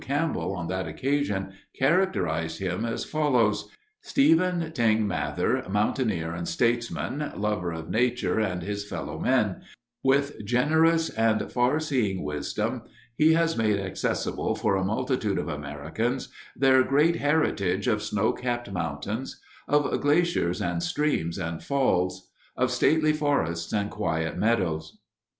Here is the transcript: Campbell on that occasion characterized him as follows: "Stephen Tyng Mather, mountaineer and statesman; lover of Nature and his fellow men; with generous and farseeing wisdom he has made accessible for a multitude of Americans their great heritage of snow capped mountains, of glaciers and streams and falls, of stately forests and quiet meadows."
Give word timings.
Campbell 0.01 0.55
on 0.55 0.67
that 0.69 0.87
occasion 0.87 1.51
characterized 1.77 2.57
him 2.57 2.85
as 2.85 3.05
follows: 3.05 3.69
"Stephen 4.01 4.71
Tyng 4.73 5.01
Mather, 5.05 5.63
mountaineer 5.69 6.33
and 6.33 6.47
statesman; 6.47 7.31
lover 7.35 7.71
of 7.71 7.91
Nature 7.91 8.39
and 8.39 8.63
his 8.63 8.83
fellow 8.83 9.19
men; 9.19 9.61
with 10.01 10.43
generous 10.43 11.11
and 11.11 11.39
farseeing 11.51 12.23
wisdom 12.23 12.81
he 13.15 13.33
has 13.33 13.55
made 13.55 13.79
accessible 13.79 14.55
for 14.55 14.75
a 14.75 14.83
multitude 14.83 15.37
of 15.37 15.47
Americans 15.47 16.29
their 16.55 16.81
great 16.81 17.17
heritage 17.17 17.85
of 17.87 18.01
snow 18.01 18.33
capped 18.33 18.71
mountains, 18.71 19.39
of 19.67 20.01
glaciers 20.01 20.63
and 20.63 20.81
streams 20.81 21.37
and 21.37 21.61
falls, 21.61 22.31
of 22.57 22.71
stately 22.71 23.13
forests 23.13 23.71
and 23.71 23.91
quiet 23.91 24.35
meadows." 24.35 24.97